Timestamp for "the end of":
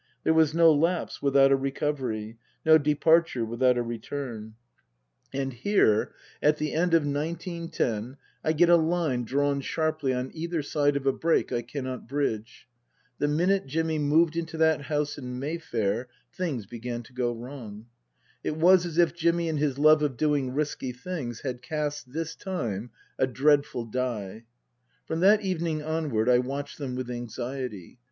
6.57-7.05